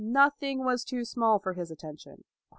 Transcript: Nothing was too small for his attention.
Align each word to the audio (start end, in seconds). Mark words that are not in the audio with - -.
Nothing 0.03 0.65
was 0.65 0.83
too 0.83 1.05
small 1.05 1.37
for 1.37 1.53
his 1.53 1.69
attention. 1.69 2.23